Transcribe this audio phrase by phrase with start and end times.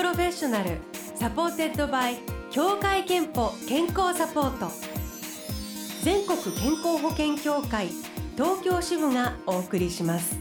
[0.00, 0.78] Professional
[1.14, 2.16] supported by
[2.50, 4.72] 協会けんぽ健康サポート。
[6.02, 7.88] 全国健康保険協会
[8.34, 10.38] 東京支部がお送りします。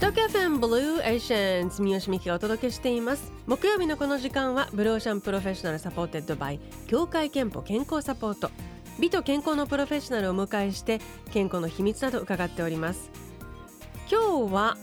[0.00, 3.32] 東京 FM Blue Ocean住吉美紀がお届けしています。
[3.46, 8.50] 木曜日のこの時間は Blue Ocean Professional supported by 協会けんぽ健康サポート。
[9.00, 11.00] 美と健康のプロフェッショナルをお迎えして
[11.32, 13.10] 健康の秘密など伺っております。
[14.12, 14.76] 今日は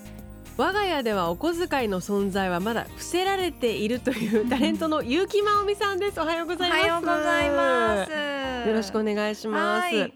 [0.56, 6.20] 我が家ではお小遣いの存在はまだ伏せられているという タレントの結城真央美さんです。
[6.20, 6.80] おはようございます。
[6.80, 8.68] おはようございます。
[8.68, 10.12] よろしくお願いします。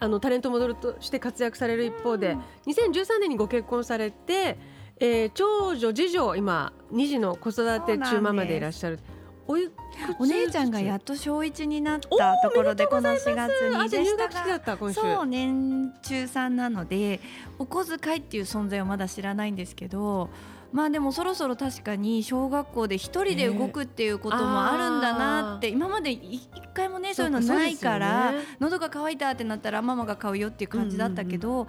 [0.00, 4.56] あのタレントモデルとして活躍される一方で、2013年にご結婚されて、
[5.00, 9.00] えー、長女次女今2児の子育て中ママでいらっしゃる
[9.48, 9.70] おい
[10.18, 14.92] お姉ちゃんがやっと小一になったところでこの4月にでしたが。
[14.92, 17.20] そう年中3なので
[17.58, 20.28] お小遣いっていう存在をまだ知らないんですけど
[20.70, 31.66] まあでもそろそろ確かに小学校で一人で動くっていうこともあるんだなって、今まで一回もねそういうのないから、喉が渇いたってなったらママが買うよっていう感じだったけど、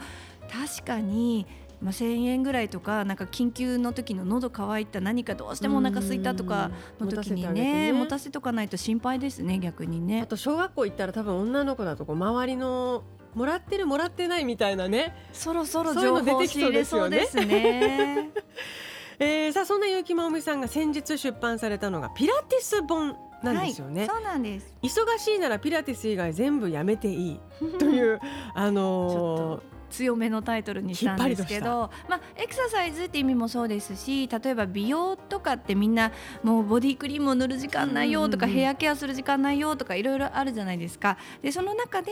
[0.52, 1.48] 確かに
[1.82, 10.22] まあ、1,000円ぐらいとかなんか緊急の時の喉乾いた何かどうしてもお腹空いたとかの時にね持たせとかないと心配ですね逆にね。
[10.22, 15.16] あと小学校行ったら多分女の子だとこう周りのもらってるもらってないみたいなね。
[15.32, 18.30] そろそろ情報仕入れそうですね。
[19.22, 24.74] えー、さあそんな結城まおみさんが先日出版されたのがピラティス本なんですよね、はい、そうなんです。
[24.82, 27.40] 忙しいならピラティス以外全部やめていい
[27.78, 28.20] という
[28.56, 36.12] あのー強めのタイトルにしたんですけど、まあ、エクササイズって意味もそうですし例えば美容とかってみんな
[36.44, 41.18] もうボディクリームを塗る時間ないよとか、ヘアケアする時間ないよとかいろいろあるじゃないですか。
[41.42, 42.12] でその中で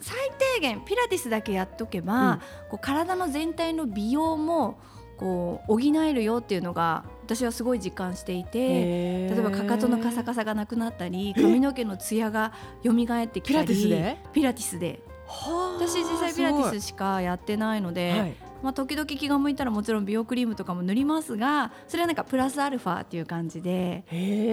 [0.00, 0.16] 最
[0.56, 2.44] 低限ピラティスだけやっとけば、うん、こ
[2.74, 4.78] う体の全体の美容も
[5.16, 12.52] こう補えるよっていうのが私はすごい実感していて例えばかかとのカサカサがなくなったり髪の毛のツヤが
[12.84, 14.18] 蘇ってきたりピラティスで？
[14.32, 24.04] ピラティスで私実際ピラティスしかやってないので、はい、まあ、時々気が向いたらもちろん美容クリームとかも塗りますがそれはなんかプラスアルファっていう感じで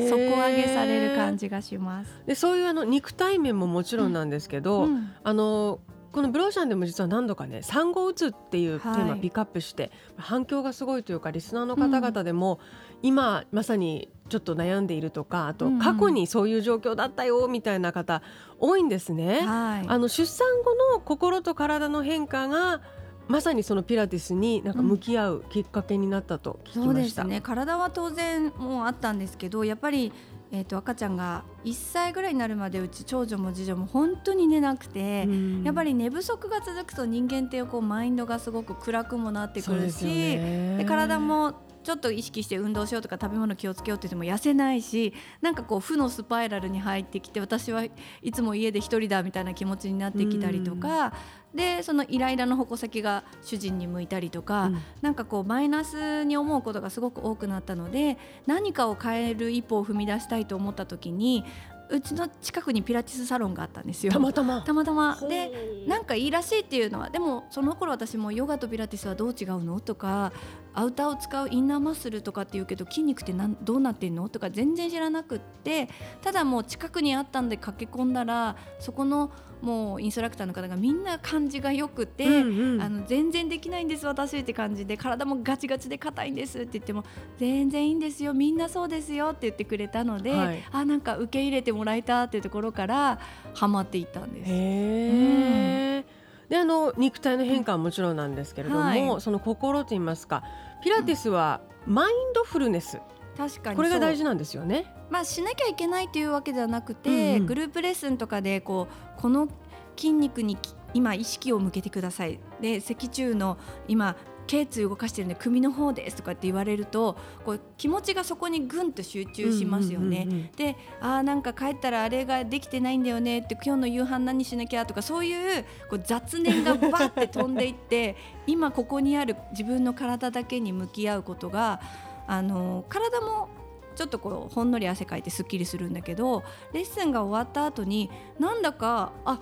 [0.09, 2.21] 底上げされる感じがします。
[2.25, 4.91] でそういうあの肉体面ももちろんなんですけど、うん。
[4.91, 5.79] うん、あの
[6.11, 12.61] このブローシャンでも実は何度かね産後うつっていうテーマピックアップして、はい、反響がすごいというかリスナーの方々でも、
[13.01, 18.21] 今まさにちょっと悩んでいるとかあと過去にそういう状況だったよみたいな方
[18.59, 19.41] 多いんですね。
[19.41, 22.81] はい、あの出産後の心と体の変化が
[23.27, 27.41] まさにそのピラティスになんか向き合うきっかけになったと聞きました、うん、そうですね。
[27.41, 30.11] 体は当然もうあったんですけどやっぱり
[30.51, 35.27] えーと、赤ちゃんが1歳ぐらいになるまでうち長女も次女も本当に寝なくて、
[35.63, 47.91] やっぱり寝不足が続くと人間ってこうマインドがすごく暗くもなってくるしで体もちょっと意識して運動しようとか食べ物気をつけようって言っても痩せないしなんかこう負のスパイラルに入ってきて私はい
[48.33, 51.13] つも家で一人だみたいな気持ちになってきたりとか、
[51.53, 61.45] でそのイライラの矛先が主人に向いたりとか、うん、なんかこうマイナスに思うことがすごく多くなったので何かを変える一歩を踏み出したいと思った時に
[61.89, 64.11] うちの近くにピラティスサロンがあったんですよ。
[64.11, 64.61] たまたま。
[64.61, 65.19] たまたま。
[65.29, 69.79] でなんかいいらしいっていうのはでもその頃私もヨガとピラティスはどう違うの？
[69.79, 70.33] とか
[70.73, 74.27] アウターを使うインナーマッスルとかって言うけど筋肉ってなんどうなってんの？
[74.29, 75.89] とか全然知らなくって
[76.21, 79.31] ただもう近くにあったんで駆け込んだらそこの
[79.61, 87.03] もうインストラクターの方がみんな感じがよくて、うんうん、あの全然できないんです私って感じで体もガチガチで硬いんですって言っても
[87.37, 93.19] 全然いいんですよみんなそうですよって言ってくれたので、はい、あなんか受け入れてもらえたっていうところから
[93.53, 94.51] ハマっていったんです。
[94.51, 96.05] へうん。
[96.49, 100.43] であの肉体の変化はもちろんなんですけれども、はい、その心といいますか
[100.83, 102.99] ピラティスはマインドフルネス、
[103.37, 104.85] 確かにこれが大事なんですよね。
[105.09, 108.87] まあしなきゃいけないというわけではなくて、うん、グループレッスンとかでこ
[109.17, 109.47] うこの
[109.95, 110.57] 筋肉に
[110.93, 112.39] 今意識を向けてください。
[112.61, 113.57] で脊柱の
[113.87, 114.15] 今
[114.47, 120.23] 頸椎動かしてるんで首の方ですとかって言われるとこう気持ちがそこにぐんと集中しますよね。
[120.27, 124.85] うんうんうんうん、であなんか帰ったらあれができてないんだよねって今日の夕飯何しなきゃ？
[124.85, 128.15] とかそういうこう雑念がバッて飛んでいって
[128.47, 131.79] 今ここにある自分の体だけに向き合うことが
[132.27, 133.49] あの体も
[133.95, 136.43] ちょっとこうほんのり汗かいてすっきりするんだけど
[136.73, 138.09] レッスンが終わった後に
[138.39, 139.39] なんだかあ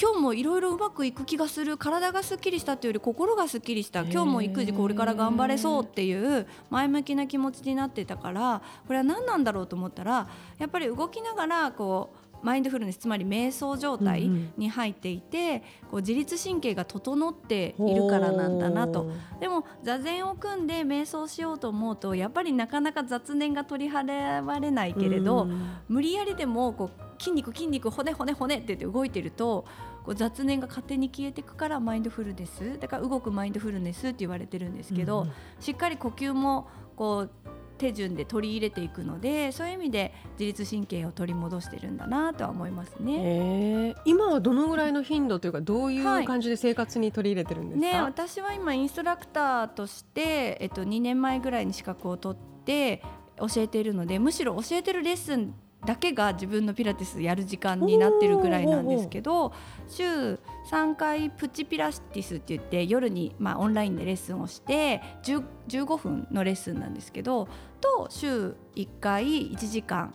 [0.00, 1.76] 今日もいろいろうまくいく気がする。
[1.76, 4.02] 体がすっきりしたっていうより心がすっきりした。
[4.02, 15.60] 今日も育児これから頑張れそうっていう前向きな気持ちになってたからこれは何なんだろうと思ったらやっぱり動きながらこうマインドフルネスつまり瞑想状態に入っていて、
[15.90, 19.10] こう自律神経が整っているからなんだなと。
[19.40, 25.48] でも座禅を組んで瞑想しようと思うとやっぱりなかなか雑念が取り払われないけれど、
[25.88, 29.64] 無理やりでもこう筋肉筋肉骨骨骨って言って動いてると
[30.04, 37.30] こう雑念が勝手に消えていくからマインドフルネスだから動くマインドフルネスって言われてるんですけど、うん、しっかり呼吸もこう
[37.78, 43.94] 手順で取り入れていくのでそういう意味で自律神経を取り戻してるんだなとは思いますね。
[44.04, 53.02] 今はどのぐらいの頻度というかどういう感じで生活に取り入れてるんですか、はい、ね、私は今インストラクターとして、えっと、2年前ぐらいに資格を取って
[53.38, 55.54] 教えているのでむしろ教えてるレッスン
[55.84, 59.52] だけが自分のピラティスやる時間になってるぐらいなんですけど
[59.86, 60.40] 週
[60.70, 67.48] 3回プチピラティスって言って夜にまあオンラインでレッスンをして15分のレッスンなんですけど
[67.82, 70.14] と週1回1時間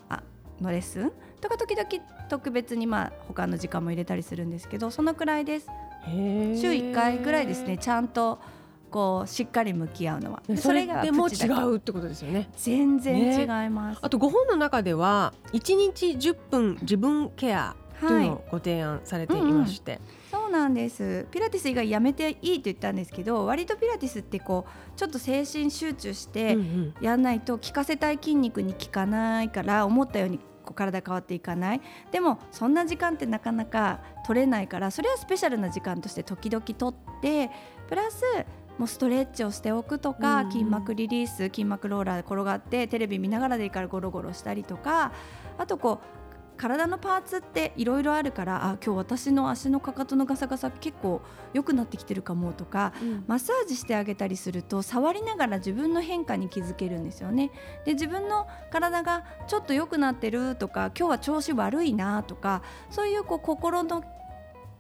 [0.60, 1.12] のレッスン？
[1.40, 1.88] とか時々
[2.30, 5.68] 特別にまあ他の時間も入れたりするんですけどそのくらいです。
[6.08, 7.78] 週1回ぐらいですね。
[7.78, 8.40] ちゃんと
[8.90, 10.42] こうしっかり向き合うのは。
[10.58, 12.50] それがでも違うってことですよね。
[12.58, 21.28] 全然違います、ね、あと5本の中では1日10分自分ケアというのをご提案されていまして、はいうんうん、そうなんです。
[21.32, 26.58] ピラティス以外やめていいと言ったんですけど割とピラティスってこうちょっと精神集中して
[27.02, 30.40] やんないと効かせたい筋肉に効かないから思ったように
[30.76, 31.82] 体変わっていかない。
[32.12, 37.50] でもそんな時間ってなかなか取れないからそれはスペシャルな時間として時々取って
[37.88, 38.24] プラス
[38.80, 45.12] もうストレッチをしておくとか、筋膜リリース筋膜ローラーで転がってテレビ見ながらでいいからゴロゴロしたりとか
[45.58, 46.20] あとこう
[46.60, 51.22] 体のパーツっていろいろあるからあ今日私の足のかかとのガサガサ結構
[51.54, 57.52] 良くなってきてるかもとか、うん、マッサージしてあげたりすると触りながら自分の変化に気づけるんですよね。
[57.86, 64.04] で自分の体がちょっと良くなってるとか今日は調子悪いなとかそういうこう心の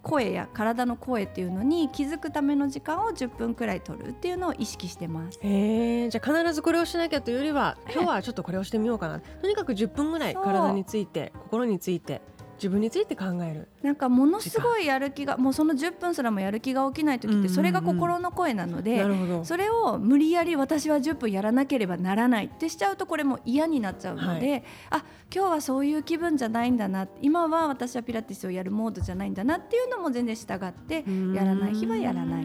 [0.02, 5.40] 声や体の声っていうのに気づくための時間を10分くらい取るっていうのを意識してます。
[5.44, 9.20] えー、じゃあ必ずこれをしなきゃというよりは今日はちょっとこれをしてみようかな。
[9.20, 12.22] とにかく10分ぐらい体について心について
[12.60, 13.70] 自分について考える。
[13.82, 19.04] なんかものすごいやる気がもうその10分すらもやる気が起きない時ってそれが心の声なので、
[19.44, 32.44] それを無理やり私は10分やらなければならないってしちゃうとこれも嫌になっちゃうので、はい、あ今日はそういう気分じゃないんだな今は私はピラティスをやるモードじゃないんだなっていうのも全然従ってやらない日はやらない。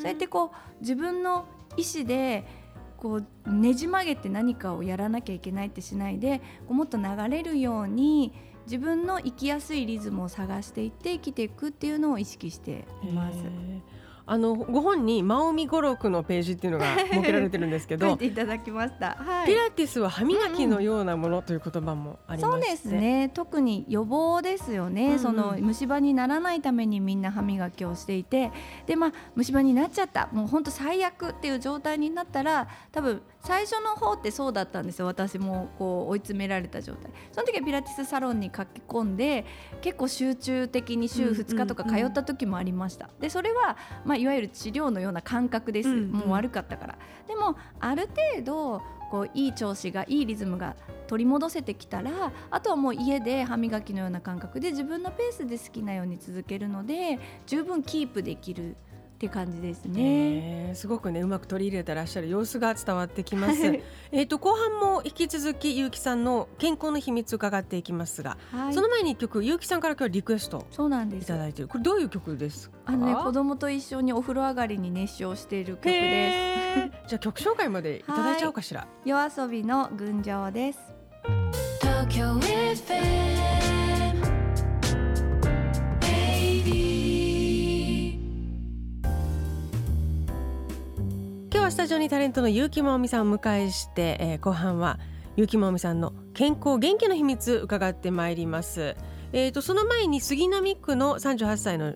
[0.00, 1.46] そうやってこう自分の
[1.76, 2.46] 意思で
[2.96, 8.32] こうねじ曲げて何かをやらなきゃいけないってしないでこうもっと流れるように
[8.68, 13.38] 自分の生きやすいリズムを探していって生きていくっていうのを意識しています。
[14.30, 23.30] あのご本に真尾語録のページっていうのが設けられてるんですけど 書いていただきました、はい、ピラティスは歯磨きのようなものという言葉もあります、ね、そうですね。
[23.32, 28.52] 特に予防ですよね、うんうん、その虫歯にならないためにみんな歯磨きをしていて。
[28.84, 30.28] でまあ虫歯になっちゃった。
[30.30, 35.06] もう本当最悪っていう状態になったら多分最初の方ってそうだったんですよ。
[35.06, 37.10] 私もこう追い詰められた状態。
[37.32, 39.46] その時はピラティスサロンに駆け込んで
[39.80, 46.98] 結構集中的に週2日とか通った時もありました、でそれは、まあ、いわゆる治療のような感覚です、うんうん、もう悪かったから。
[47.26, 58.76] でもある程度こういい調子がいいリズムが取り戻せてきたらあとはもう家で歯磨きのような感覚で自分のペースで好きなように続けるので十分キープできる
[59.18, 60.70] って感じですね。
[60.74, 63.80] すごくねうまく取り入れてらっしゃる様子が伝わってきます。
[64.12, 77.08] えっと後半も引き続きゆうきさんの健康の秘密伺っていきますが、はい、その前に一曲ゆうきさんから今日リクエストそうなんですいただいてるこれどういう曲ですあのね子供と一緒にお風呂上がりに熱唱している曲です。
[77.08, 78.86] じゃあ曲紹介までいただいちゃおうかしら。
[79.04, 80.78] 夜遊びの群青です。
[81.28, 83.17] はス
[91.78, 94.98] タジオにタレントの結城まおみさんを迎えして、えー、後半は
[95.36, 98.96] 結城まおみさんの健康元気の秘密伺ってまいります。
[99.32, 101.94] えーと、その前に杉並区の38歳の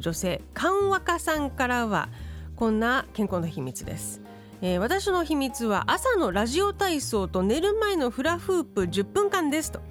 [0.00, 2.08] 女性緩和家さんからは
[2.56, 4.22] こんな健康の秘密です。
[4.62, 9.82] えー、私の秘密は朝のラジオ体操と寝る前のフラフープ10分間ですと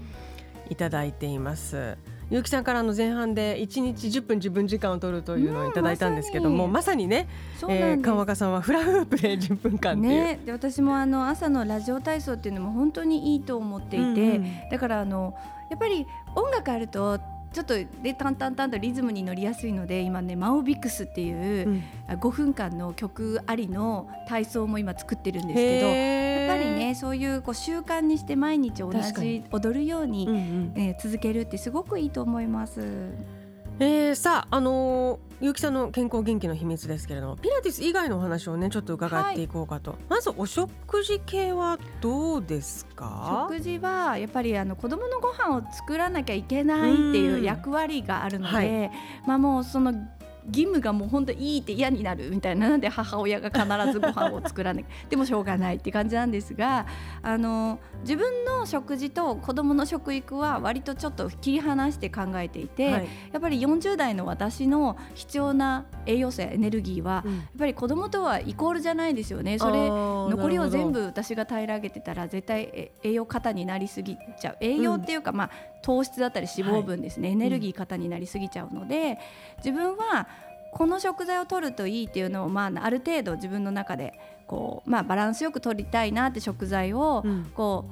[0.72, 2.00] いただいています。
[2.30, 7.28] 結城さんからの前半で1日10分自分時間を取るというのをいただいたんですけども、うん、まさにね
[7.68, 15.34] えー、川岡さんはフラフープで10分間ね、で私もあの朝のラジオ体操っていうのも本当にいいと思っていて、うんうん、だからあの
[15.70, 16.06] やっぱり
[16.36, 17.20] 音楽あると
[17.52, 32.82] ちょっとでタンタンタンとリズムに乗りやすいので今ねマオビクスっていう、5分間の曲ありの体操も今作ってるんですけどやっぱりねそういうこう習慣にして毎日同じ踊るように、うんうん、えー、続けるってすごくいいと思います。
[33.82, 40.70] えー、さあ、あのー、ゆうきさんの健康元気の秘密ですけれどもピラティス以外のお話をねちょっと伺っていこうかと、はい、まずお食
[41.02, 43.48] 事系はどうですか？
[43.50, 48.92] 食事はやっぱりあの子供のご飯を作らなきゃいけないっていう役割があるので、はい、
[49.26, 49.94] まあもうその
[50.50, 54.90] 義務がもう本当いいって嫌になるみたいななんで母親が必ずご飯を作らなきゃ。
[55.10, 56.86] でもしょうがないって感じなんですが
[57.22, 69.60] あの自分の食事と子どもの食育は割とちょっと切り離して考えていて、はい、やっぱり40代の私の必要な栄養素やエネルギーは、うん、やっぱり子どもとはイコールじゃないですよね。
[69.60, 74.58] それ残りを全部私が平らげてたら絶対栄養過多になりすぎちゃう。
[74.62, 75.52] 栄養っていうか、うん、まあ
[75.82, 79.18] 糖質だったり脂肪分ですね、はい、エネルギー過多になりすぎちゃうので、
[79.58, 80.28] 自分は
[80.72, 84.14] この食材を取るといいっていうのを、まあ、ある程度自分の中で
[84.48, 87.24] こう、まあ、バランスよく取りたいなって食材を、
[87.56, 87.86] こ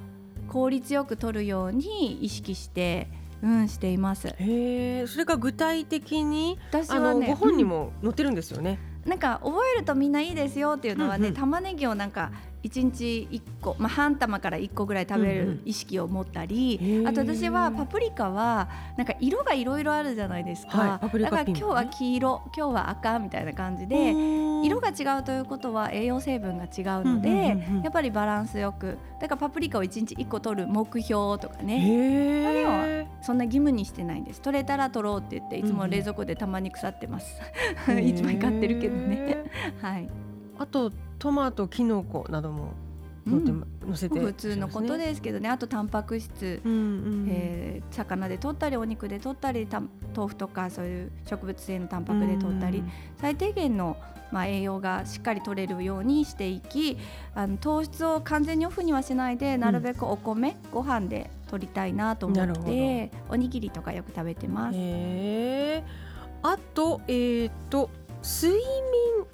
[0.46, 3.08] う効率よく取るように意識して
[3.42, 4.28] うん、しています。
[4.28, 8.80] へえ、それが具体的に、私はね、ご本にも載ってるんですよね。
[9.06, 12.30] なんか覚えるとみんないいですよっていうのはね、うんうん、玉ねぎをなんか
[12.64, 24.12] 1日1個、まあ、半玉から1個ぐらい食べる意識を持ったり、うんうん、あと私はパプリカはなんか色がいろいろあるじゃないですか、はい、だから今日は黄色今日は赤みたいな感じで
[24.64, 28.98] 色が違うということは栄養成分が違うので、うんうんやっぱりバランスよく。
[29.20, 32.42] だからパプリカを1日1個取る目標とかね。
[32.42, 34.42] 何をそんな義務にしてないんです。
[34.42, 37.40] 取れたら取ろうって言っていつも冷蔵庫でたまに腐ってます、
[37.88, 39.44] うん、1枚買ってるけどね。
[39.80, 40.27] はい
[40.58, 42.72] あとトマトきのこなども
[43.26, 45.48] 乗って、うん、乗せて、普通のことですけどね。
[45.48, 49.88] あとタンパク質、うんうん、えー、魚で取ったりお肉で取ったり豆
[50.28, 53.96] 腐とかそういう植物性のタンパクで取ったり、うん、最低限の、
[54.32, 56.98] まあ、栄養がしっかり取れるようにしていき
[57.34, 64.76] あの糖質を完全にオフにはしないでなるべくお米、うん、ご飯で取りたいなと思っておにぎりとかよく食べてます。
[66.40, 67.90] あとえー、っと
[68.28, 68.60] 睡眠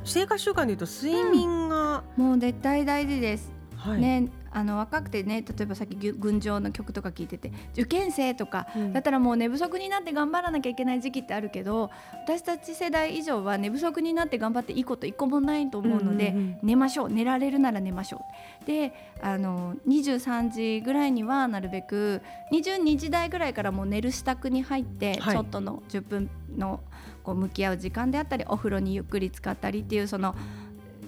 [0.05, 11.91] 生活習慣でいうと睡眠が、うん、もう絶対大事です、はい、ねあの若くてね例えばさっき群青の曲とか聞いてて受験生とか、うん、だったらもう寝不足になって頑張らなきゃいけない時期ってあるけど
[12.25, 17.11] 私たち世代以上は寝不足になって頑張っていいこと一個もないと思うので、うんうんうん、寝ましょう。
[17.11, 18.25] 寝られるなら寝ましょ
[18.63, 18.67] う。
[18.67, 22.23] であの23時ぐらいにはなるべく
[22.53, 26.81] 22時台ぐらいからもう寝る支度に入って、はい、ちょっとの10分の
[27.25, 30.37] こう向き合う時間であったりお風呂にゆっくり使ったりっていうその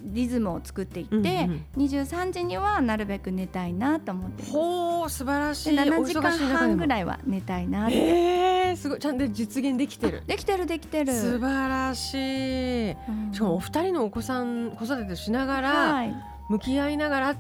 [0.07, 4.45] リズムを作っていって、うんうん、23時にはなるべく寝たいなと思って。
[4.45, 5.77] ほう素晴らしい。
[5.77, 10.23] 7時間半ぐらいは寝たいなえー、すごいちゃんと実現できてる。
[10.27, 11.13] できてるできてる。
[11.13, 12.91] 素晴らしい。
[12.91, 16.15] うん、しかもお二人のお子さん子育てしながら、はい、
[16.49, 17.37] 向き合いながら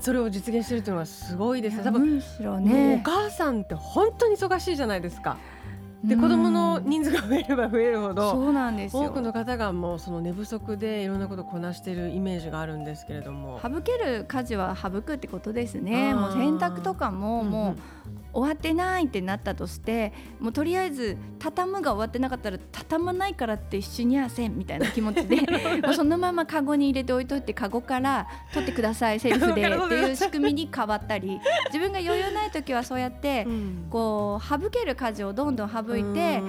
[0.00, 1.82] それを実現してるっていうのはすごいです。
[1.84, 5.36] 多分むしろねお母さんって本当に忙しいじゃないですか。
[6.06, 13.60] で子供の人数が増えれば増えるほどそうなんです多くの方がもうその寝不足でいろんなことをこなしているイメージがあるんですけれども。
[13.62, 16.14] 省ける家事は省くってことですね。
[16.14, 17.76] もう洗濯とかももう、
[18.36, 25.36] 終わってないってなったとしてもうとりあえず畳むが終わってなかったら畳まないからって一緒にやせんみたいな気持ちで
[25.82, 29.66] もうそのままカゴに入れて置いといてカゴから取ってくださいセルフで。
[29.66, 33.46] っていう仕組みに変わったり自分が余裕ない時はそうやって、
[33.90, 36.42] こう省ける家事をどんどん省いて。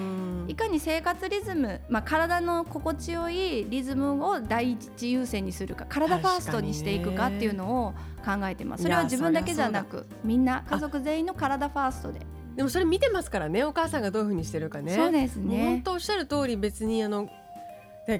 [0.47, 8.83] いかに生活リズム、まあ、体の心地よいリズムを第一優先にするか体ファーストにしていくかっていうのを考えてます。
[8.83, 12.19] それは自分だけじゃなくみんな家族全員の体ファーストで。
[12.55, 14.95] でもそれ見てますからねお母さんがどういうふうにしてるかね。
[14.95, 15.65] そうですね。
[15.65, 17.29] 本当おっしゃる通り別にあの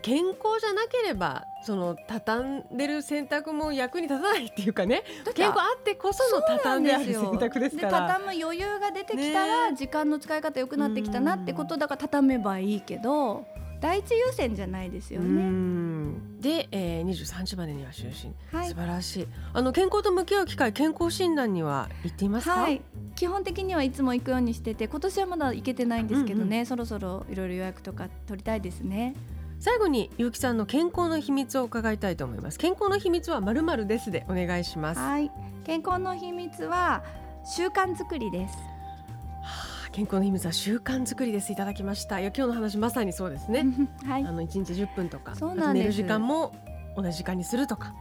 [0.02, 5.04] 健康じゃなければその畳んでる洗濯も役に立たないっていうかね。
[5.34, 7.92] 健康あってこその畳んである洗濯ですから。
[7.92, 13.46] 畳む余裕が出てきたら、時間の使い方良くなってきたなってことだから畳めばいいけど
[13.80, 15.88] 第一優先じゃないですよね。
[16.42, 19.28] で、えー、23時までには就寝、はい、素晴らしい。
[19.54, 22.82] あの健康と向き合う機会健康診断には行っていますか、はい、
[23.18, 29.16] 基本的にはいつも行くようにしてて今年はまだ行けてないんですけどね、うんうん、そろそろいろいろ予約とか取りたいですね。
[29.60, 32.60] 最後に結城さんの健康の秘密を伺いたいと思います。
[32.60, 35.00] 健康の秘密はまるまるですでお願いします。
[35.00, 35.32] はい。
[35.66, 37.04] 健康の秘密は
[37.44, 38.56] 習慣作りです。
[39.92, 41.52] 健康の秘密は習慣作りです。
[41.52, 42.20] いただきました。
[42.20, 43.66] いや今日の話まさにそうですね。
[44.06, 44.26] はい。
[44.26, 46.54] あの一日10分とかそうなん寝る時間も
[46.96, 47.96] 同じ時間にするとか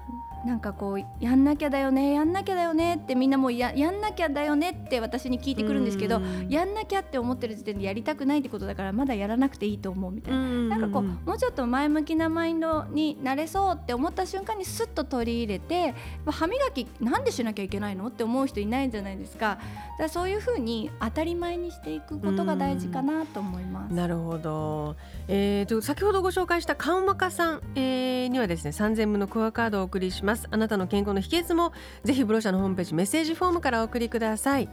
[0.47, 10.39] なんかこうやんなきゃだよねやんなきゃだよねってみんなもうややんなきゃだよねって私に聞いてくるんですけどやんなきゃって思ってる時点でやりたくないってことだからまだやらなくていいと思うみたいな。
[10.39, 15.95] なんかこうもうちょっと前向きなマインドになれそうって思った瞬間にスッと取り入れて
[16.27, 19.47] 歯磨きなんでしなきゃいけないのって思う人いないじゃないですか。
[19.47, 19.63] だか
[20.05, 23.93] らそういうふうに当たり前にしていくことが大事かなと思います。
[23.93, 31.73] なるほど、えーと、先ほどご紹介したカンマカさん、えー、にはですね3000分のクアカードをお送りしますあなたの健康の秘訣も
[32.05, 34.69] ぜひブロシャのホームページメッセージフォームからお送りください。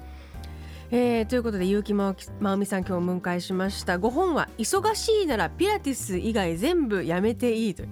[0.91, 3.97] えー、ということで結城真央美さん今日お迎えしました。
[3.97, 7.83] 5本は忙しいならピラティス以外全部やめていいと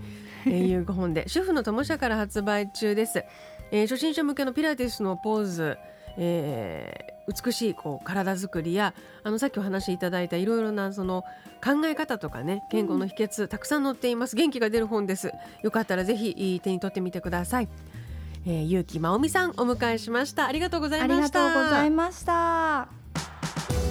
[0.48, 3.24] いう 5本で主婦の友社から発売中です、
[3.72, 5.78] えー、初心者向けのピラティスのポーズ
[6.18, 11.24] えー、美しいこう体づくりやあのさっきお話しいただいたいろいろなその
[11.64, 14.36] 考え方とかね健康の秘訣、うん、たくさん載っています。
[14.36, 15.32] 元気が出る本です。
[15.64, 17.70] よかったらぜひ手に取ってみてください、
[18.46, 20.48] えー、結城真央美さんお迎えしました。
[20.48, 21.46] ありがとうございました。
[21.46, 23.91] ありがとうございました。